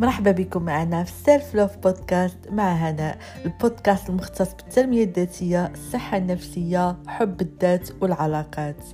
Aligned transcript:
مرحبا 0.00 0.30
بكم 0.30 0.62
معنا 0.62 1.04
في 1.04 1.12
self 1.24 1.54
love 1.54 1.76
podcast 1.76 2.38
مع 2.50 2.72
هناء 2.72 3.18
البودكاست 3.44 4.08
المختص 4.08 4.54
بالتنمية 4.54 5.04
الذاتية 5.04 5.66
الصحة 5.66 6.16
النفسية 6.16 6.96
حب 7.06 7.40
الذات 7.40 7.88
والعلاقات. 8.02 8.84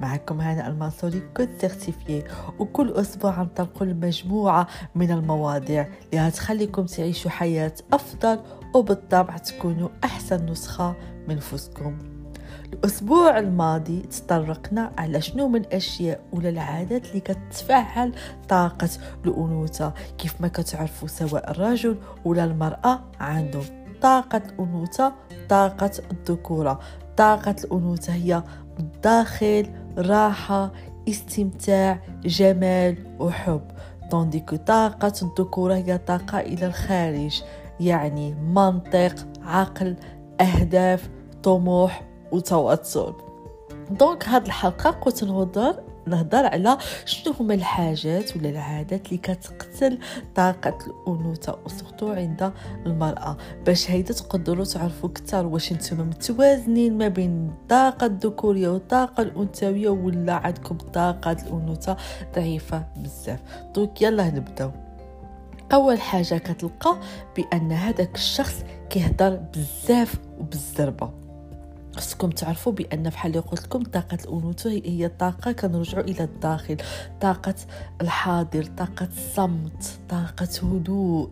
معكم 0.00 0.40
هناء 0.40 0.68
المنصوري 0.68 1.22
coach 1.36 1.48
certifiée. 1.60 2.24
وكل 2.58 2.92
أسبوع 2.92 3.42
نطلقوا 3.42 3.86
مجموعة 3.86 4.66
من 4.94 5.10
المواضيع 5.10 5.88
اللي 6.12 6.28
هتخليكم 6.28 6.86
تعيشوا 6.86 7.30
حياة 7.30 7.74
أفضل 7.92 8.40
وبالطبع 8.74 9.36
تكونوا 9.36 9.88
أحسن 10.04 10.46
نسخة 10.46 10.94
من 11.28 11.36
نفسكم 11.36 12.13
الأسبوع 12.72 13.38
الماضي 13.38 14.00
تطرقنا 14.00 14.92
على 14.98 15.20
شنو 15.20 15.48
من 15.48 15.62
أشياء 15.72 16.20
ولا 16.32 16.48
العادات 16.48 17.06
اللي 17.06 17.20
كتفعل 17.20 18.12
طاقة 18.48 18.88
الأنوثة. 19.24 19.92
كيف 20.18 20.40
ما 20.40 20.48
كتعرفوا 20.48 21.08
سواء 21.08 21.50
الرجل 21.50 21.96
ولا 22.24 22.44
المرأة 22.44 23.00
عندهم 23.20 23.64
طاقة 24.02 24.42
الأنوثة 24.52 25.12
طاقة 25.48 25.90
الذكورة. 26.10 26.80
طاقة 27.16 27.56
الأنوثة 27.64 28.12
هي 28.12 28.42
الداخل 28.80 29.66
راحة 29.98 30.72
استمتاع 31.08 32.00
جمال 32.24 32.96
وحب. 33.20 33.62
طونديك 34.10 34.54
طاقة 34.54 35.12
الذكورة 35.22 35.74
هي 35.74 35.98
طاقة 35.98 36.40
إلى 36.40 36.66
الخارج 36.66 37.42
يعني 37.80 38.34
منطق 38.34 39.14
عقل 39.42 39.96
أهداف 40.40 41.08
طموح. 41.42 42.02
وتواصل 42.34 43.14
donc 43.90 44.28
هاد 44.28 44.46
الحلقة 44.46 44.90
قلت 44.90 45.24
نهضر 45.24 45.74
نهضر 46.06 46.46
على 46.46 46.78
شنو 47.04 47.34
هما 47.40 47.54
الحاجات 47.54 48.36
ولا 48.36 48.48
العادات 48.48 49.06
اللي 49.06 49.18
كتقتل 49.18 49.98
طاقة 50.34 50.78
الأنوثة 50.86 51.58
و 51.64 51.70
surtout 51.70 52.12
عند 52.12 52.52
المرأة. 52.86 53.36
باش 53.66 53.90
هيدا 53.90 54.14
تقدروا 54.14 54.64
تعرفوا 54.64 55.08
كثر 55.08 55.46
واش 55.46 55.72
نتوما 55.72 56.04
متوازنين 56.04 56.98
ما 56.98 57.08
بين 57.08 57.48
الطاقة 57.48 58.06
الذكورية 58.06 58.68
والطاقة 58.68 59.22
الأنثوية 59.22 59.88
ولا 59.88 60.32
عندكم 60.32 60.78
طاقة 60.78 61.32
الأنوثة 61.32 61.96
ضعيفة 62.34 62.84
بزاف. 62.96 63.40
donc 63.74 64.02
يلا 64.02 64.30
نبدأو. 64.30 64.70
أول 65.72 66.00
حاجة 66.00 66.34
كتلقى 66.34 66.98
بأن 67.36 67.72
هذاك 67.72 68.14
الشخص 68.14 68.64
كيهضر 68.90 69.36
بزاف 69.36 70.18
وبالزربة. 70.38 71.23
خصكم 71.96 72.30
تعرفوا 72.30 72.72
بأن 72.72 73.02
بحال 73.02 73.30
اللي 73.30 73.42
قلت 73.42 73.62
لكم 73.64 73.82
طاقة 73.82 74.18
الانوثه 74.24 74.70
هي 74.70 75.08
طاقة 75.08 75.52
كنرجعوا 75.52 76.04
إلى 76.04 76.24
الداخل. 76.24 76.76
طاقة 77.20 77.54
الحاضر 78.00 78.64
طاقة 78.64 79.08
الصمت 79.16 79.84
طاقة 80.08 80.48
هدوء 80.62 81.30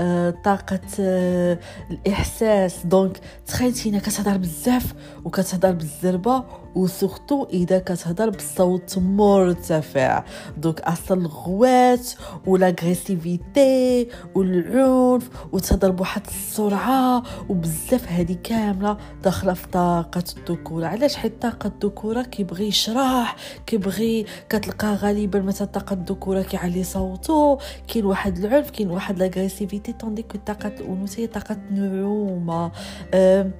آه، 0.00 0.30
طاقة 0.44 0.80
آه، 1.00 1.58
الإحساس. 1.90 2.86
donc 2.86 3.20
تخيلتي 3.46 3.90
هنا 3.90 3.98
كتهضر 3.98 4.36
بزاف 4.36 4.94
وكتهضر 5.24 5.72
بالزربة 5.72 6.44
و 6.74 6.83
surtout 6.83 7.44
اذا 7.44 7.78
كتهضر 7.78 8.30
بصوت 8.30 8.98
مرتفع 8.98 10.24
donc 10.56 10.80
أصلا 10.80 11.20
الغوات 11.20 12.10
و 12.46 12.58
l'agressivité 12.58 14.08
والعنف 14.34 15.30
وتهضر 15.52 15.90
بواحد 15.90 16.26
السرعه 16.26 17.22
وبزاف 17.48 18.12
هذه 18.12 18.36
كامله 18.44 18.96
داخله 19.24 19.52
في 19.52 19.66
طاقه 19.66 20.24
الذكوره 20.38 20.86
علاش 20.86 21.16
حيت 21.16 21.42
طاقه 21.42 21.66
الذكوره 21.66 22.22
كيبغي 22.22 22.66
يشرح 22.66 23.36
كيبغي 23.66 24.26
كتلقى 24.48 24.94
غالبا 24.94 25.40
مثلا 25.40 25.68
طاقه 25.68 25.94
الذكوره 25.94 26.42
كيعلي 26.42 26.84
صوتو. 26.84 27.58
كاين 27.88 28.04
واحد 28.04 28.38
العنف 28.38 28.70
كاين 28.70 28.90
واحد 28.90 29.18
l'agressivité 29.18 29.92
tandis 29.92 30.21
que 30.21 30.36
طاقه 30.46 30.68
الانوثه 30.68 31.26
طاقه 31.26 31.56
نعومه. 31.70 32.72
أه 33.14 33.50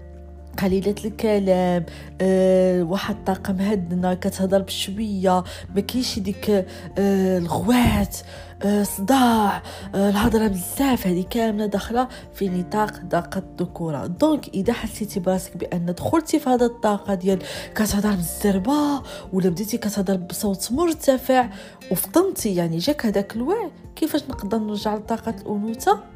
قليلة 0.58 0.94
الكلام 1.04 1.86
أه 2.20 2.82
واحد 2.82 3.16
الطاقة 3.16 3.52
مهدنة 3.52 4.14
كتهضر 4.14 4.62
بشوية 4.62 5.44
ما 5.74 5.80
كاينش 5.80 6.18
ديك 6.18 6.50
أه 6.50 7.38
الغوات 7.38 8.16
أه 8.62 8.82
صداع 8.82 9.62
أه 9.94 10.08
الهضرة 10.08 10.46
بزاف 10.46 11.06
هذه 11.06 11.24
كاملة 11.30 11.66
داخلة 11.66 12.08
في 12.34 12.48
نطاق 12.48 13.02
طاقة 13.10 13.42
الذكورة. 13.50 14.06
donc 14.06 14.48
إذا 14.48 14.72
حسيتي 14.72 15.20
براسك 15.20 15.56
بأن 15.56 15.94
دخلتي 15.94 16.38
في 16.38 16.50
هذا 16.50 16.66
الطاقة 16.66 17.14
ديال 17.14 17.38
كتهضر 17.74 18.10
بالزربة 18.10 19.02
ولا 19.32 19.48
بديتي 19.48 19.78
كتهضر 19.78 20.16
بصوت 20.16 20.72
مرتفع 20.72 21.48
وفطنتي 21.90 22.54
يعني 22.54 22.78
جاك 22.78 23.06
هذاك 23.06 23.36
الوعي 23.36 23.70
كيفاش 23.96 24.22
نقدر 24.28 24.58
نرجع 24.58 24.94
لطاقة 24.94 25.34
الأنوثة؟ 25.40 26.12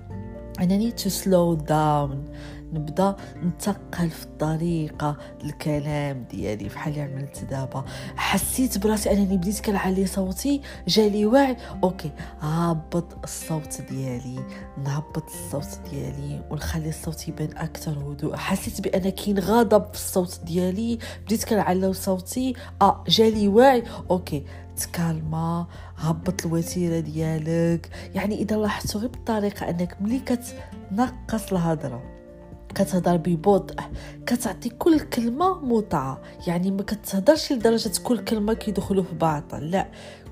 أنني 0.61 0.93
to 0.93 1.11
slow 1.11 1.57
down. 1.69 2.17
نبدا 2.73 3.17
نتقل 3.45 4.11
في 4.11 4.25
الطريقة 4.25 5.17
الكلام 5.45 6.25
ديالي 6.31 6.69
بحال 6.69 6.93
اللي 6.93 7.15
عملت 7.15 7.45
دابا. 7.45 7.85
حسيت 8.17 8.79
براسي 8.79 9.13
أنني 9.13 9.37
بديت 9.37 9.61
كنعلي 9.61 10.07
صوتي 10.07 10.61
جالي 10.89 11.27
وعي 11.27 11.57
okay 11.85 12.11
هابط 12.41 13.25
الصوت 13.25 13.81
ديالي 13.91 14.45
نهبط 14.85 15.25
الصوت 15.25 15.79
ديالي 15.91 16.43
ونخلي 16.51 16.89
الصوت 16.89 17.29
يبان 17.29 17.57
أكثر 17.57 17.99
هدوء. 17.99 18.37
حسيت 18.37 18.81
بأن 18.81 19.09
كاين 19.11 19.39
غضب 19.39 19.85
في 19.85 19.95
الصوت 19.95 20.41
ديالي. 20.45 20.99
بديت 21.25 21.45
كنعلو 21.45 21.93
صوتي. 21.93 22.55
آه 22.83 23.05
جالي 23.09 23.49
وعي 23.49 23.85
okay 24.11 24.45
تكالما 24.77 25.67
هبط 25.97 26.47
الوتيرة 26.47 27.01
ديالك. 27.01 27.91
يعني 28.15 28.43
إذا 28.43 28.57
لاحظتوا 28.57 29.01
غير 29.01 29.11
بالطريقة 29.11 29.71
أنك 29.71 29.97
ملي 30.01 30.19
كتنقص 30.19 31.53
الهضرة 31.53 32.16
كتهضر 32.77 33.17
ببطء 33.17 33.75
كتعطي 34.27 34.69
كل 34.69 35.01
كلمة 35.01 35.65
متعة. 35.65 36.21
يعني 36.47 36.71
ما 36.71 36.83
كتهضرش 36.83 37.53
لدرجة 37.53 37.93
كل 38.05 38.19
كلمة 38.19 38.55
كيدخلوا 38.55 39.05
في 39.05 39.15
بعض 39.15 39.55
لا. 39.55 39.87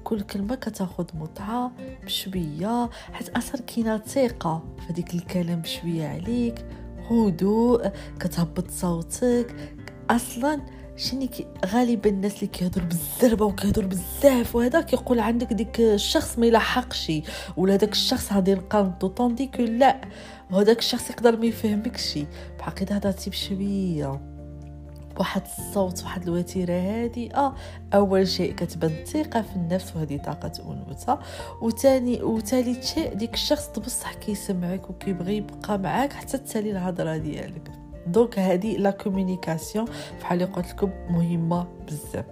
كل 0.04 0.20
كلمة 0.20 0.54
كتاخد 0.54 1.10
متعة 1.14 1.72
بشوية 2.04 2.90
حيت 3.12 3.28
أصلا 3.28 3.60
كاينة 3.60 3.98
ثقة 3.98 4.62
فديك 4.88 5.14
الكلام 5.14 5.60
بشوية 5.60 6.06
عليك. 6.06 6.66
هدوء 7.10 7.90
كتهبط 8.20 8.70
صوتك. 8.70 9.76
أصلا 10.10 10.60
شني 10.96 11.30
غالبا 11.66 12.10
الناس 12.10 12.34
اللي 12.34 12.46
كيهضروا 12.46 12.86
بالزربة 12.86 13.44
وكيهضروا 13.44 13.88
بزاف 13.88 14.56
وهذا 14.56 14.80
كيقول 14.80 15.20
عندك 15.20 15.52
ديك 15.52 15.80
الشخص 15.80 16.38
ما 16.38 16.46
يلحقش 16.46 17.12
ولا 17.56 17.76
داك 17.76 17.92
الشخص 17.92 18.32
غادي 18.32 18.54
نقنطو 18.54 19.06
طوندي 19.08 19.50
لا. 19.58 20.00
وهداك 20.54 20.78
الشخص 20.78 21.10
يقدر 21.10 21.36
ما 21.36 21.46
يفهمكش 21.46 22.18
بحق 22.58 22.82
اذا 22.82 22.96
هضرتي 22.96 23.30
بشويه 23.30 24.20
بواحد 25.16 25.42
الصوت 25.58 26.02
واحد 26.02 26.22
الوتيرة 26.22 26.72
هادئه 26.72 27.54
أول 27.94 28.28
شيء 28.28 28.54
كتبان 28.54 28.90
الثقة 28.90 29.42
في 29.42 29.56
النفس 29.56 29.96
وهذه 29.96 30.16
طاقة 30.16 30.52
أنوثة. 30.72 31.18
وثاني 31.62 32.22
وثالث 32.22 32.94
شيء 32.94 33.14
ديك 33.14 33.34
الشخص 33.34 33.78
بصح 33.78 34.14
كيسمعك 34.14 34.90
وكيبغي 34.90 35.36
يبقى 35.36 35.78
معاك 35.78 36.12
حتى 36.12 36.38
تسالي 36.38 36.70
الهضرة 36.70 37.16
ديالك. 37.16 37.70
donc 38.06 38.38
هذه 38.38 38.76
la 38.76 38.90
communication 38.90 39.86
بحال 40.20 40.42
اللي 40.42 40.54
قلت 40.54 40.70
لكم 40.70 40.90
مهمة 41.08 41.66
بزاف. 41.86 42.24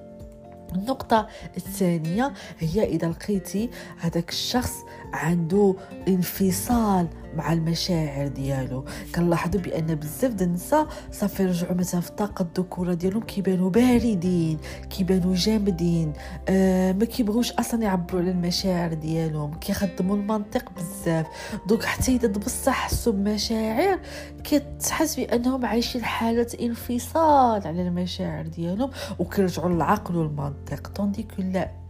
النقطة 0.74 1.26
الثانية 1.56 2.32
هي 2.58 2.84
إذا 2.84 3.08
لقيتي 3.08 3.70
هذاك 3.98 4.28
الشخص 4.28 4.72
عنده 5.12 5.76
انفصال 6.08 7.08
مع 7.36 7.52
المشاعر 7.52 8.28
ديالو. 8.28 8.84
كنلاحظوا 9.14 9.60
بأن 9.60 9.94
بزاف 9.94 10.32
د 10.32 10.42
النساء 10.42 10.86
صافي 11.12 11.44
رجعوا 11.44 11.74
مثلا 11.74 12.00
في 12.00 12.10
الطاقه 12.10 12.42
الذكورة 12.42 12.94
ديالهم 12.94 13.22
كيبانوا 13.22 13.70
باردين 13.70 14.58
كيبانوا 14.90 15.34
جامدين 15.34 16.12
آه 16.48 16.92
ما 16.92 17.04
كيبغوش 17.04 17.52
أصلا 17.52 17.82
يعبروا 17.82 18.20
على 18.20 18.30
المشاعر 18.30 18.94
ديالهم. 18.94 19.54
كيخدموا 19.54 20.16
المنطق 20.16 20.72
بزاف. 20.76 21.26
دوك 21.66 21.84
حتى 21.84 22.16
إذا 22.16 22.28
بصح 22.28 22.74
حسوا 22.74 23.12
بمشاعر 23.12 24.00
كتحس 24.44 25.16
بأنهم 25.16 25.66
عايشين 25.66 26.04
حالة 26.04 26.46
انفصال 26.62 27.66
على 27.66 27.82
المشاعر 27.82 28.46
ديالهم 28.46 28.90
وكيرجعوا 29.18 29.70
للعقل 29.70 30.16
والمنطق. 30.16 30.88
طوندي 30.88 31.26
لا 31.38 31.81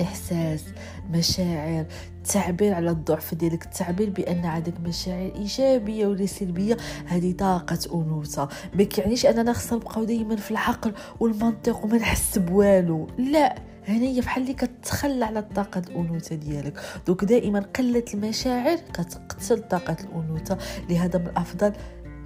إحساس 0.00 0.64
مشاعر 1.10 1.86
التعبير 2.18 2.74
على 2.74 2.90
الضعف 2.90 3.34
ديالك 3.34 3.64
التعبير 3.64 4.10
بأن 4.10 4.44
عندك 4.44 4.80
مشاعر 4.80 5.32
إيجابية 5.34 6.06
ولا 6.06 6.26
سلبية 6.26 6.76
هذه 7.06 7.32
طاقة 7.32 7.78
أنوثة. 7.94 8.48
ما 8.74 8.84
كيعنيش 8.84 9.26
أننا 9.26 9.52
خصنا 9.52 9.78
نبقاو 9.78 10.04
دائما 10.04 10.36
في 10.36 10.50
العقل 10.50 10.94
والمنطق 11.20 11.84
وما 11.84 11.96
نحس 11.96 12.38
بوالو. 12.38 13.06
لا 13.18 13.54
هنايا 13.88 14.20
بحال 14.20 14.42
اللي 14.42 14.54
كتخلى 14.54 15.24
على 15.24 15.38
الطاقة 15.38 15.82
الأنوثة 15.88 16.36
ديالك. 16.36 16.80
دوك 17.06 17.24
دائما 17.24 17.60
قلة 17.60 18.04
المشاعر 18.14 18.76
كتقتل 18.76 19.68
طاقة 19.68 19.96
الأنوثة. 20.04 20.58
لهذا 20.90 21.18
من 21.18 21.26
الأفضل 21.26 21.72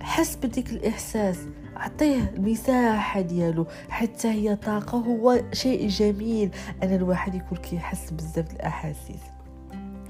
حس 0.01 0.37
بديك 0.37 0.71
الإحساس. 0.71 1.39
عطيه 1.77 2.33
المساحة 2.37 3.21
ديالو 3.21 3.67
حتى 3.89 4.29
هي 4.29 4.57
طاقة 4.57 4.99
هو 4.99 5.43
شيء 5.53 5.89
جميل. 5.89 6.51
أن 6.83 6.95
الواحد 6.95 7.35
يكون 7.35 7.59
كيحس 7.59 8.11
بزاف 8.11 8.53
الأحاسيس. 8.53 9.21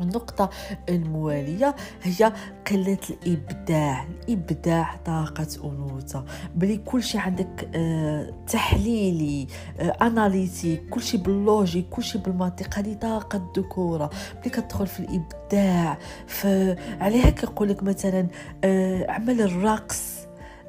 النقطة 0.01 0.51
الموالية 0.89 1.75
هي 2.03 2.33
قلة 2.71 2.99
الإبداع 3.11 4.07
الإبداع 4.29 4.97
طاقة 5.05 5.47
أنوثة. 5.65 6.25
بلي 6.55 6.77
كل 6.77 7.03
شيء 7.03 7.21
عندك 7.21 7.69
آه 7.75 8.33
تحليلي 8.47 9.47
آه 9.81 10.07
أناليتيك 10.07 10.89
كل 10.89 11.03
شيء 11.03 11.21
باللوجيك 11.21 11.89
كل 11.89 12.03
شيء 12.03 12.21
بالمنطق 12.21 12.79
هذه 12.79 12.95
طاقة 12.95 13.37
الذكورة. 13.37 14.11
بلي 14.41 14.51
كتدخل 14.51 14.87
في 14.87 15.01
الإبداع 15.01 15.99
فعليها 16.27 17.31
كيقول 17.31 17.69
لك 17.69 17.83
مثلا 17.83 18.27
آه 18.65 19.11
عمل 19.11 19.41
الرقص. 19.41 20.06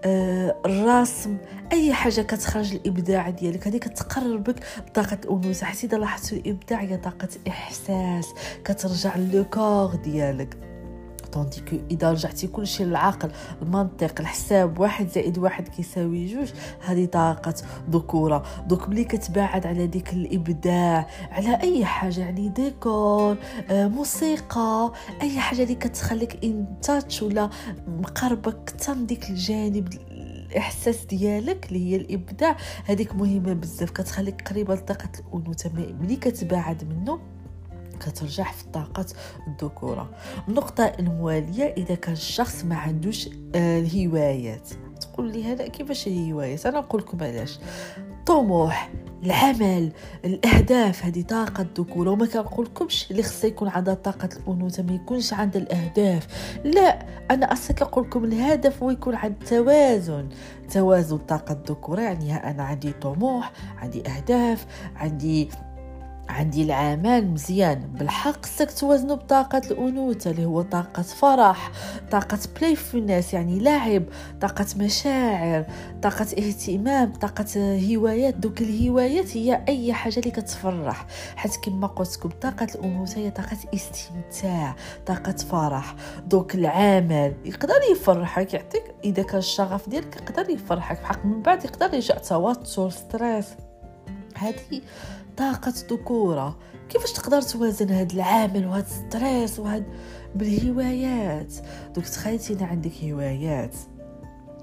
الرسم 0.05 1.38
أي 1.73 1.94
حاجة 1.94 2.21
كتخرج 2.21 2.73
الإبداع 2.73 3.29
ديالك. 3.29 3.67
هذه 3.67 3.77
كتقربك 3.77 4.55
بطاقة 4.88 5.17
الانوثه 5.23 5.67
إذا 5.83 5.97
لاحظتوا 5.97 6.38
الإبداع 6.38 6.81
هي 6.81 6.97
طاقة 6.97 7.29
إحساس 7.47 8.27
كترجع 8.65 9.15
لو 9.15 9.44
ديالك. 10.03 10.57
طوندي 11.27 11.62
كو 11.69 11.77
اذا 11.91 12.12
رجعتي 12.12 12.47
كلشي 12.47 12.83
للعقل 12.83 13.31
المنطق 13.62 14.19
الحساب 14.19 14.79
واحد 14.79 15.07
زائد 15.09 15.38
واحد 15.38 15.68
كيساوي 15.68 16.25
جوج. 16.25 16.51
هذه 16.85 17.06
طاقة 17.06 17.53
ذكورة. 17.89 18.44
دوك 18.68 18.89
ملي 18.89 19.03
كتباعد 19.03 19.68
على 19.68 19.88
ديك 19.88 20.13
الإبداع 20.13 21.07
على 21.31 21.62
أي 21.62 21.85
حاجة؟ 21.85 22.19
يعني 22.19 22.50
ديكور 22.50 23.38
آه، 23.69 23.88
موسيقى 23.88 24.94
أي 25.21 25.39
حاجة 25.39 25.63
اللي 25.63 25.75
كتخليك 25.75 26.44
ان 26.44 26.65
تاتش 26.81 27.21
ولا 27.21 27.50
مقربك 27.88 28.57
أكثر 28.69 28.94
ديك 28.94 29.30
الجانب 29.30 29.94
الإحساس 30.51 31.06
ديالك 31.06 31.68
اللي 31.68 31.91
هي 31.91 31.95
الإبداع. 31.95 32.57
هذيك 32.85 33.15
مهمة 33.15 33.53
بزاف 33.53 33.91
كتخليك 33.91 34.50
قريبه 34.50 34.75
لطاقه 34.75 35.09
الأنوثة. 35.19 35.71
ملي 36.01 36.15
كتباعد 36.15 36.83
منه 36.83 37.19
كترجع 37.99 38.51
في 38.51 38.63
طاقة 38.73 39.05
الذكورة. 39.47 40.09
النقطة 40.47 40.83
الموالية 40.83 41.73
إذا 41.77 41.95
كان 41.95 42.13
الشخص 42.13 42.65
ما 42.65 42.75
عندوش 42.75 43.29
آه، 43.55 43.79
الهوايات. 43.79 44.69
تقول 45.01 45.31
لي 45.31 45.44
هذا 45.44 45.67
كيفاش 45.67 46.07
الهوايات؟ 46.07 46.65
أنا 46.65 46.79
نقول 46.79 47.01
لكم 47.01 47.23
علاش. 47.23 47.59
طموح 48.25 48.89
العمل 49.23 49.91
الأهداف 50.25 51.05
هذه 51.05 51.21
طاقة 51.21 51.61
الذكورة. 51.61 52.09
وما 52.09 52.25
كنقولكمش 52.25 53.11
اللي 53.11 53.23
خصها 53.23 53.47
يكون 53.47 53.67
عندها 53.67 53.94
طاقة 53.94 54.29
الأنوثة 54.38 54.83
ما 54.83 54.94
يكونش 54.94 55.33
عندها 55.33 55.61
الأهداف. 55.61 56.27
لا 56.63 57.05
أنا 57.31 57.53
أصلا 57.53 57.75
كنقول 57.77 58.05
لكم 58.05 58.23
الهدف 58.23 58.83
هو 58.83 58.89
يكون 58.89 59.15
عند 59.15 59.35
توازن. 59.49 60.29
توازن 60.73 61.17
طاقة 61.17 61.53
الذكورة 61.53 62.01
يعني 62.01 62.35
أنا 62.35 62.63
عندي 62.63 62.91
طموح 62.91 63.51
عندي 63.77 64.09
أهداف 64.09 64.65
عندي 64.95 65.49
عندي 66.29 66.63
العمل 66.63 67.27
مزيان. 67.27 67.79
بالحق 67.79 68.45
خصك 68.45 68.71
توازنو 68.71 69.15
بطاقة 69.15 69.62
الأنوثة 69.71 70.31
اللي 70.31 70.45
هو 70.45 70.62
طاقة 70.62 71.01
فرح 71.01 71.71
طاقة 72.12 72.39
بلايفولنس 72.59 73.33
يعني 73.33 73.59
لعب 73.59 74.03
طاقة 74.41 74.65
مشاعر 74.77 75.65
طاقة 76.01 76.21
اهتمام 76.21 77.13
طاقة 77.13 77.79
هوايات. 77.95 78.35
دوك 78.35 78.62
الهوايات 78.62 79.38
هي 79.38 79.63
أي 79.68 79.94
حاجة 79.94 80.19
اللي 80.19 80.31
كتفرح. 80.31 81.06
حيت 81.35 81.56
كما 81.63 81.88
قلت 81.88 82.18
لكم 82.18 82.30
طاقة 82.30 82.68
الأنوثة 82.75 83.18
هي 83.18 83.31
طاقة 83.31 83.57
استمتاع 83.73 84.75
طاقة 85.06 85.35
فرح. 85.35 85.95
donc 86.27 86.55
العمل 86.56 87.33
يقدر 87.45 87.75
يفرحك 87.91 88.53
يعطيك 88.53 88.83
إذا 89.03 89.23
كان 89.23 89.38
الشغف 89.38 89.89
ديالك 89.89 90.15
يقدر 90.15 90.50
يفرحك. 90.50 91.01
بحق 91.01 91.25
من 91.25 91.41
بعد 91.41 91.65
يقدر 91.65 91.94
يجي 91.94 92.13
توتر 92.13 92.89
stress 92.89 93.47
هذه 94.37 94.81
طاقة 95.37 95.73
ذكورة. 95.91 96.57
كيفاش 96.89 97.11
تقدر 97.11 97.41
توازن 97.41 97.89
هاد 97.89 98.11
العامل 98.11 98.65
وهاد 98.65 98.85
stress 98.88 99.59
وهاد 99.59 99.85
بالهوايات؟ 100.35 101.53
donc 101.95 102.05
تخيلتينا 102.05 102.65
عندك 102.65 103.03
هوايات. 103.03 103.75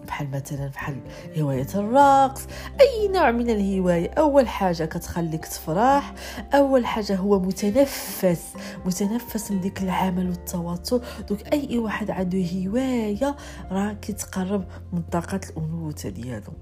بحال 0.07 0.31
مثلا 0.31 0.69
بحال 0.69 1.01
هواية 1.39 1.67
الرقص. 1.75 2.47
أي 2.81 3.09
نوع 3.09 3.31
من 3.31 3.51
الهواية؟ 3.51 4.11
أول 4.11 4.49
حاجة 4.49 4.85
كتخليك 4.85 5.47
تفرح. 5.47 6.15
أول 6.55 6.87
حاجة 6.87 7.17
هو 7.17 7.41
متنفس. 7.41 8.43
متنفس 8.87 9.51
من 9.51 9.61
ديك 9.61 9.83
العمل 9.83 10.29
والتوتر. 10.29 11.01
دوك 11.29 11.39
أي 11.53 11.79
واحد 11.79 12.11
عنده 12.11 12.47
هواية 12.67 13.37
راه 13.71 13.93
كيتقرب 13.93 14.65
من 14.93 15.03
طاقة 15.03 15.41
الأنوثة 15.51 16.09
ديالو. 16.09 16.53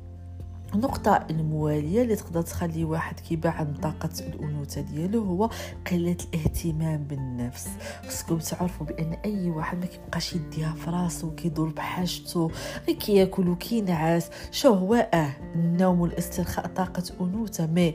النقطة 0.75 1.27
الموالية 1.31 2.03
اللي 2.03 2.17
تقدر 2.17 2.43
تخلي 2.43 2.85
واحد 2.85 3.21
كيباع 3.21 3.63
من 3.65 3.75
طاقة 3.75 4.11
الأنوثة 4.21 4.81
ديالو 4.81 5.25
هو 5.25 5.51
قلة 5.91 6.17
الاهتمام 6.35 7.05
بالنفس. 7.05 7.69
خصكم 8.09 8.39
تعرفوا 8.39 8.87
بأن 8.87 9.13
أي 9.25 9.51
واحد 9.51 9.79
ما 9.79 9.87
كيبقاش 9.87 10.33
يديها 10.35 10.73
في 10.73 10.91
راسو 10.91 11.35
كيدور 11.35 11.69
بحاجته 11.69 12.51
غير 12.89 12.97
كياكل 12.97 13.49
وكينعس. 13.49 14.31
شو 14.51 14.69
هو 14.69 14.95
آه 14.95 15.33
النوم 15.55 16.01
والاسترخاء 16.01 16.67
طاقة 16.67 17.03
أنوثة 17.21 17.67
مي 17.67 17.95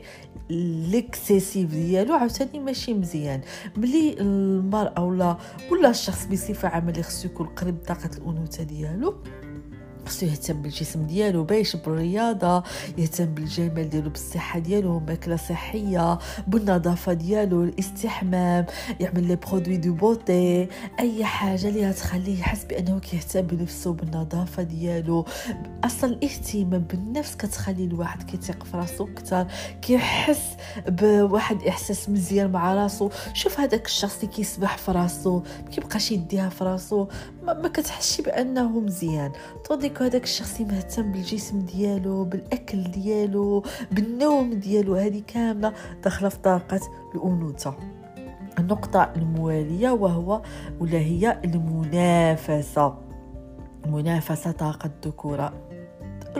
l'excessif 0.50 1.70
ديالو 1.70 2.14
عاوتاني 2.14 2.58
ماشي 2.58 2.94
مزيان. 2.94 3.40
ملي 3.76 4.16
المرأة 4.20 5.04
ولا 5.04 5.36
ولا 5.70 5.90
الشخص 5.90 6.26
بصفة 6.26 6.68
عامة 6.68 7.02
خصو 7.02 7.28
يكون 7.28 7.46
قريب 7.46 7.76
طاقة 7.86 8.10
الأنوثة 8.18 8.62
ديالو 8.62 9.14
خصو 10.08 10.26
يهتم 10.26 10.62
بالجسم 10.62 11.06
ديالو 11.06 11.44
باش 11.44 11.76
بالرياضة 11.76 12.62
يهتم 12.98 13.24
بالجمال 13.24 13.90
ديالو 13.90 14.10
بالصحة 14.10 14.58
ديالو 14.58 15.00
ماكلة 15.00 15.36
صحية 15.36 16.18
بالنظافة 16.46 17.12
ديالو 17.12 17.64
الاستحمام 17.64 18.66
يعمل 19.00 19.24
les 19.28 19.36
produits 19.36 19.76
de 19.76 19.94
beauté 19.94 20.68
أي 21.00 21.24
حاجة 21.24 21.68
اللي 21.68 21.92
تخليه 21.92 22.40
يحس 22.40 22.64
بأنه 22.64 22.98
كيهتم 22.98 23.40
بنفسه 23.40 23.92
بالنظافة 23.92 24.62
ديالو 24.62 25.24
أصلا 25.84 26.10
الاهتمام 26.10 26.80
بالنفس 26.80 27.36
كتخلي 27.36 27.84
الواحد 27.84 28.22
كيثيق 28.22 28.64
في 28.64 28.76
راسو 28.76 29.04
أكثر 29.04 29.46
كيحس 29.82 30.42
بواحد 30.88 31.62
إحساس 31.62 32.08
مزيان 32.08 32.50
مع 32.52 32.74
راسو. 32.74 33.10
شوف 33.34 33.60
هذاك 33.60 33.86
الشخص 33.86 34.14
اللي 34.14 34.34
كيسبح 34.34 34.78
في 34.78 34.92
راسو 34.92 35.42
كيبقاش 35.72 36.12
يديها 36.12 36.48
في 36.48 36.64
راسو 36.64 37.06
ما, 37.42 37.54
ما 37.54 37.68
كتحسش 37.68 38.20
بأنه 38.20 38.68
مزيان. 38.68 39.32
طوديك 39.68 39.97
هذاك 40.02 40.24
الشخص 40.24 40.60
مهتم 40.60 41.12
بالجسم 41.12 41.60
ديالو 41.60 42.24
بالأكل 42.24 42.82
ديالو 42.82 43.64
بالنوم 43.92 44.54
ديالو 44.54 44.94
هذه 44.94 45.22
كاملة 45.26 45.72
داخلة 46.04 46.28
في 46.28 46.38
طاقة 46.38 46.80
الأنوثة. 47.14 47.74
النقطة 48.58 49.12
الموالية 49.16 49.90
وهو 49.90 50.42
ولا 50.80 50.98
هي 50.98 51.40
المنافسة؟ 51.44 52.94
منافسة 53.86 54.50
طاقة 54.50 54.90
الذكورة. 55.04 55.67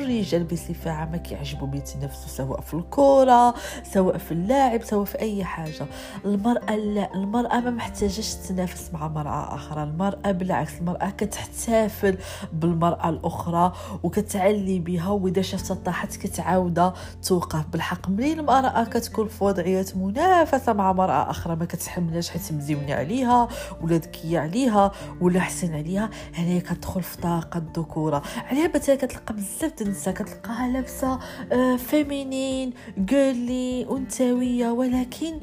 الرجال 0.02 0.44
بصفة 0.44 0.90
عامة 0.90 1.16
كيعجبهم 1.16 1.74
يتنافسوا 1.74 2.28
سواء 2.28 2.60
في 2.60 2.74
الكرة 2.74 3.54
سواء 3.92 4.18
في 4.18 4.32
اللاعب 4.32 4.82
سواء 4.82 5.04
في 5.04 5.18
أي 5.20 5.44
حاجة. 5.44 5.86
المرأة 6.24 6.76
لا 6.76 7.14
المرأة 7.14 7.60
ما 7.60 7.70
محتاجش 7.70 8.34
تنافس 8.34 8.90
مع 8.92 9.08
مرأة 9.08 9.54
أخرى 9.54 9.82
المرأة 9.82 10.30
بالعكس 10.32 10.78
المرأة 10.78 11.10
كتحتفل 11.10 12.18
بالمرأة 12.52 13.08
الأخرى 13.08 13.72
وكتعلي 14.02 14.78
بها 14.78 15.08
وإذا 15.08 15.42
شافت 15.42 15.72
طاحت 15.72 16.16
كتعاودها 16.16 16.94
توقف. 17.22 17.66
بالحق 17.72 18.08
منين 18.08 18.40
المرأة 18.40 18.84
كتكون 18.84 19.28
في 19.28 19.44
وضعية 19.44 19.86
منافسة 19.96 20.72
مع 20.72 20.92
مرأة 20.92 21.30
أخرى 21.30 21.56
ما 21.56 21.64
كتحملهاش 21.64 22.30
حيت 22.30 22.52
مزيونة 22.52 22.94
عليها 22.94 23.48
ولا 23.82 23.96
ذكية 23.96 24.38
عليها 24.38 24.92
ولا 25.20 25.40
حسن 25.40 25.74
عليها 25.74 26.10
هنا 26.34 26.58
كتدخل 26.58 27.02
في 27.02 27.16
طاقة 27.16 27.58
الذكورة. 27.58 28.22
عليها 28.50 28.70
مثلا 28.74 28.94
كتلقى 28.94 29.34
بزاف 29.34 29.72
النساء 29.88 30.14
كتلقاها 30.14 30.68
لابسة 30.68 31.18
آه، 31.52 31.76
فيمينين 31.76 32.72
جيرلي 32.98 33.86
أنثوية. 33.90 34.70
ولكن 34.70 35.40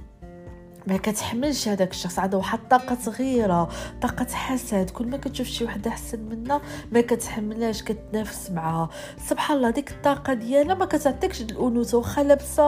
ما 0.87 0.97
كتحملش 0.97 1.67
هذاك 1.67 1.91
الشخص. 1.91 2.19
عنده 2.19 2.37
واحد 2.37 2.59
الطاقه 2.59 2.97
صغيرة 3.01 3.69
طاقة 4.01 4.27
حسد. 4.33 4.89
كل 4.89 5.07
ما 5.07 5.17
كتشوف 5.17 5.47
شي 5.47 5.63
وحدة 5.63 5.91
أحسن 5.91 6.19
منا 6.19 6.61
ما 6.91 7.01
كتحملهاش 7.01 7.83
كتنافس 7.83 8.51
معها 8.51 8.89
سبحان 9.27 9.57
الله 9.57 9.69
ديك 9.69 9.91
الطاقة 9.91 10.33
ديالها 10.33 10.75
ما 10.75 10.85
كتعطيكش 10.85 11.41
الأنوثة. 11.41 11.97
واخا 11.97 12.23
لابسة 12.23 12.63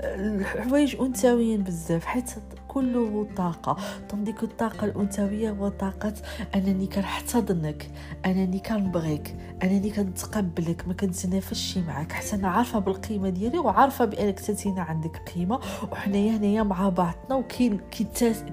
الحوايج 0.00 0.96
أنثويين 1.00 1.62
بزاف 1.62 2.04
حيت 2.04 2.30
كله 2.78 3.28
طاقة. 3.36 3.76
تنديك 4.08 4.42
الطاقة 4.42 4.84
الأنثوية 4.84 5.50
هو 5.50 5.68
طاقة 5.68 6.14
أنني 6.54 6.86
كنحتضنك 6.86 7.90
أنني 8.26 8.58
كنبغيك 8.58 9.36
أنني 9.62 9.90
كنتقبلك 9.90 10.88
ما 10.88 10.94
كنتنافسش 10.94 11.78
معك 11.78 12.12
حتى 12.12 12.36
أنا 12.36 12.48
عارفة 12.48 12.78
بالقيمة 12.78 13.28
ديالي 13.28 13.58
وعارفة 13.58 14.04
بأنك 14.04 14.40
تتينا 14.40 14.82
عندك 14.82 15.16
قيمة. 15.34 15.60
وحنايا 15.92 16.36
هنايا 16.36 16.62
مع 16.62 16.88
بعضنا 16.88 17.34
وكي 17.34 17.78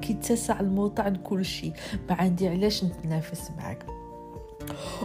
كيتسع 0.01 0.59
الموطع 0.59 1.07
لكل 1.07 1.45
شيء. 1.45 1.73
ما 2.09 2.15
عندي 2.15 2.47
علاش 2.47 2.83
نتنافس 2.83 3.51
معك 3.57 3.85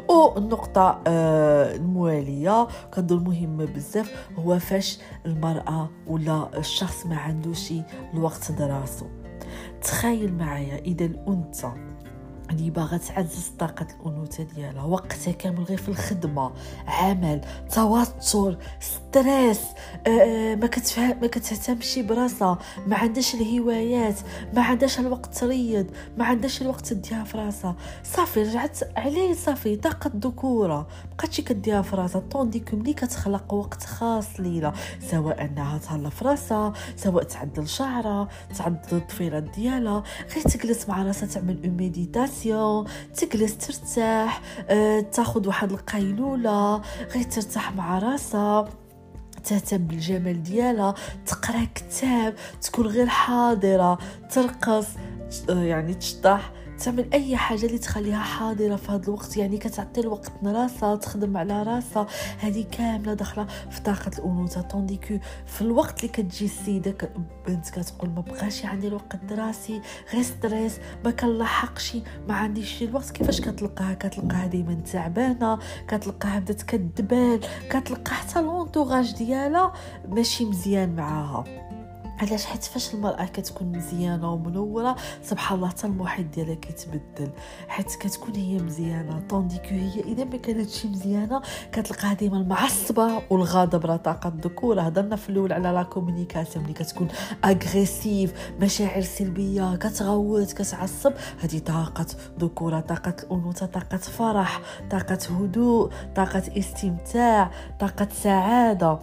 والنقطة 0.09 1.03
آه 1.07 1.75
الموالية. 1.77 2.69
كنظن 2.95 3.25
مهمة 3.25 3.65
بزاف 3.65 4.29
هو 4.39 4.59
فاش 4.59 4.99
المرأة 5.27 5.91
ولا 6.07 6.59
الشخص 6.59 7.07
ما 7.07 7.17
عندوش 7.17 7.73
الوقت 8.15 8.53
دراسو 8.53 9.07
تخيل 9.83 10.35
معايا 10.35 10.79
إذا 10.79 11.05
الأنثى 11.05 11.73
اللي 12.51 12.71
باغا 12.71 12.97
تعزز 12.97 13.49
طاقة 13.59 13.87
الأنوثة 14.01 14.43
ديالها. 14.43 14.85
وقتها 14.85 15.33
كامل 15.33 15.65
غير 15.65 15.79
في 15.79 15.89
الخدمة. 15.89 16.53
عمل 16.87 17.41
توتر 17.75 18.59
ستريس 18.81 19.61
آه, 20.07 20.11
آه، 20.11 20.55
ما 20.55 20.67
كتفهم 20.67 21.21
ما 21.21 21.27
كتهتمش 21.27 21.99
براسها. 21.99 22.59
ما 22.87 22.97
عندهاش 22.97 23.35
الهوايات. 23.35 24.15
ما 24.55 24.63
عندهاش 24.63 25.01
الوقت 25.01 25.35
تريض. 25.39 25.87
ما 26.19 26.25
عندهاش 26.25 26.63
الوقت 26.63 26.87
تديها 26.87 27.25
في 27.25 27.39
راسها. 27.39 27.77
صافي 28.05 28.43
رجعت 28.43 28.79
عليه 28.97 29.35
صافي. 29.35 29.77
طاقة 29.77 30.11
ذكورة 30.17 30.87
بقاتش 31.17 31.41
كديها 31.41 31.83
في 31.83 31.97
راسها. 31.97 32.21
طونديكو 32.21 32.77
ملي 32.77 32.93
كتخلق 32.93 33.55
وقت 33.55 33.85
خاص 33.85 34.41
ليها. 34.41 34.73
سواء 35.11 35.45
أنها 35.45 35.79
تهلا 35.79 36.11
في 36.11 36.25
راسها 36.25 36.73
سواء 36.97 37.25
تعدل 37.25 37.69
شعرها 37.69 38.29
تعدل 38.59 38.79
الضفيرات 38.93 39.43
ديالها. 39.43 40.03
غير 40.35 40.43
تجلس 40.45 40.89
مع 40.89 41.03
راسها 41.03 41.29
تعمل 41.29 41.71
ميديتاسيون 41.71 42.40
تجلس 43.17 43.57
ترتاح 43.57 44.41
أه 44.69 45.01
تاخذ 45.01 45.49
واحد 45.49 45.73
القيلولة 45.73 46.83
غير 47.15 47.23
ترتاح 47.23 47.75
مع 47.75 47.99
راسها 47.99 48.69
تهتم 49.45 49.79
بالجمال 49.79 50.43
ديالها 50.43 50.95
تقرأ 51.27 51.67
كتاب 51.75 52.35
تكون 52.63 52.87
غير 52.87 53.07
حاضرة 53.07 53.99
ترقص 54.31 54.87
يعني 55.49 55.95
تشطح. 55.95 56.53
تعمل 56.81 57.13
أي 57.13 57.37
حاجة 57.37 57.67
اللي 57.67 57.79
تخليها 57.79 58.19
حاضرة 58.19 58.77
في 58.77 58.93
هذا 58.93 59.05
الوقت. 59.05 59.37
يعني 59.37 59.59
كتعطي 59.59 60.01
الوقت 60.01 60.33
راسها 60.45 60.97
تخدم 60.97 61.37
على 61.37 61.63
راسها. 61.63 62.07
هذه 62.39 62.65
كاملة 62.73 63.15
داخلة 63.15 63.47
في 63.71 63.81
طاقة 63.81 64.11
الأنوثة. 64.19 64.61
طونديكو 64.61 65.19
في 65.47 65.63
الوقت 65.63 66.01
اللي 66.05 66.13
كتجي 66.13 66.45
السيدة 66.45 66.95
بنت 67.47 67.71
كتقول 67.71 68.11
ما 68.11 68.21
بقاش 68.21 68.65
عندي 68.65 68.89
الوقت 68.89 69.15
الدراسي 69.15 69.81
غير 70.13 70.23
ستريس 70.23 70.79
ما 71.05 71.11
كنلاحقش 71.11 71.97
ما 72.29 72.35
عنديش 72.35 72.83
الوقت. 72.83 73.11
كيفاش 73.11 73.41
كتلقاها؟ 73.41 73.95
كتلقاها 73.95 74.47
دائما 74.47 74.75
تعبانة 74.75 75.59
كتلقاها 75.89 76.39
بدات 76.39 76.63
كدبال 76.63 77.41
كتلقى 77.71 78.15
حتى 78.15 78.43
لونطوغاج 78.43 79.15
ديالها 79.15 79.73
ماشي 80.09 80.45
مزيان 80.45 80.97
معاها. 80.97 81.70
علاش 82.21 82.47
حيت 82.47 82.65
فاش 82.65 82.95
المرأة 82.95 83.25
كتكون 83.25 83.73
مزيانة 83.77 84.33
ومنورة 84.33 84.97
سبحان 85.23 85.59
الله 85.59 85.69
حتى 85.69 85.87
المحيط 85.87 86.27
ديالها 86.27 86.55
كيتبدل. 86.55 87.31
حيت 87.69 87.95
كتكون 87.95 88.35
هي 88.37 88.59
مزيانة 88.59 89.21
tandis 89.29 89.56
que 89.56 89.69
هي 89.69 90.01
إذا 90.01 90.25
ما 90.25 90.37
كانتش 90.37 90.87
مزيانة 90.87 91.43
كتلقاها 91.73 92.15
ديما 92.15 92.37
المعصبة 92.37 93.23
والغاضب 93.31 93.87
راه 93.87 93.97
طاقة 93.97 94.29
الذكوره 94.29 94.81
هضرنا 94.83 95.17
في 95.17 95.31
الأول 95.31 95.53
على 95.53 95.69
la 95.69 95.83
communication 95.83 96.65
ملي 96.65 96.75
كتكون 96.75 97.09
agressive 97.45 98.53
مشاعر 98.61 99.03
سلبية 99.03 99.77
كتغوت 99.77 100.53
كتعصب. 100.53 101.13
هذه 101.41 101.59
طاقة 101.59 102.07
ذكوره 102.41 102.81
طاقة 102.81 103.15
الأنوثة 103.23 103.67
طاقة 103.67 103.97
فرح 103.97 104.61
طاقة 104.91 105.19
هدوء 105.41 105.91
طاقة 106.17 106.43
استمتاع 106.59 107.51
طاقة 107.81 108.09
سعادة. 108.13 108.99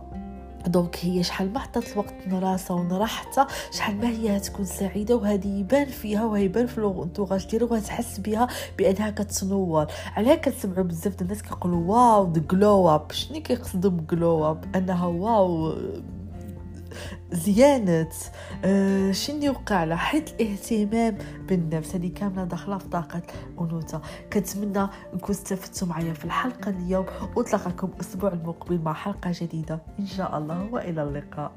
donc 0.68 0.98
هي 1.02 1.24
شحال 1.24 1.54
ما 1.54 1.60
عطات 1.60 1.92
الوقت 1.92 2.14
لراسها 2.28 2.78
ولراحتها 2.78 3.48
شحال 3.72 3.98
ما 3.98 4.10
هي 4.10 4.40
تكون 4.40 4.66
سعيدة 4.66 5.16
وهذه 5.16 5.48
يبان 5.48 5.86
فيها 5.86 6.26
وهيبان 6.26 6.68
في 6.68 6.82
l'entourage 6.82 7.48
ديالها 7.48 7.74
وتحس 7.74 8.20
بها 8.20 8.48
بأنها 8.78 9.10
كتنور. 9.10 9.88
عليها 10.16 10.36
كنسمعوا 10.36 10.84
بزاف 10.84 11.22
الناس 11.22 11.42
كيقولوا 11.42 11.96
wow 11.96 12.32
the 12.32 12.42
glow 12.52 12.90
up 12.90 13.12
شنو 13.12 13.42
كيقصدوا 13.42 13.92
ب 13.92 14.04
glow 14.04 14.52
up 14.52 14.76
أنها 14.76 15.06
wow. 15.06 15.74
زيانة. 17.32 18.10
آه 18.66 19.12
شنو 19.12 19.44
يوقع 19.44 19.84
لها 19.84 19.98
حيت 19.98 20.30
الاهتمام 20.42 21.18
بالنفس. 21.48 21.96
هذه 21.96 22.12
كاملة 22.16 22.44
داخلة 22.44 22.78
في 22.78 22.88
طاقة 22.88 23.22
أنوثة. 23.62 24.02
كنتمنى 24.34 24.88
نكون 25.14 25.30
استفدتوا 25.30 25.88
معايا 25.88 26.14
في 26.14 26.26
الحلقة 26.26 26.70
اليوم 26.70 27.06
وتلاقاكم 27.36 27.88
الأسبوع 27.96 28.34
المقبل 28.34 28.82
مع 28.82 28.94
حلقة 28.94 29.32
جديدة. 29.34 29.80
إن 30.00 30.06
شاء 30.06 30.38
الله 30.38 30.70
وإلى 30.72 31.04
اللقاء. 31.04 31.52